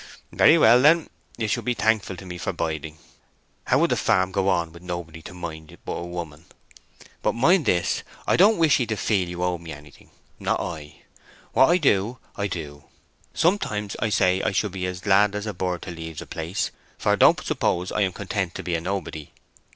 [0.31, 2.97] "Very well, then; you should be thankful to me for biding.
[3.65, 6.45] How would the farm go on with nobody to mind it but a woman?
[7.21, 10.09] But mind this, I don't wish 'ee to feel you owe me anything.
[10.39, 11.01] Not I.
[11.53, 12.85] What I do, I do.
[13.35, 17.15] Sometimes I say I should be as glad as a bird to leave the place—for
[17.15, 19.29] don't suppose I'm content to be a nobody.